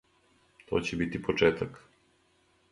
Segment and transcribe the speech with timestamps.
[0.71, 1.81] То ће бити почетак.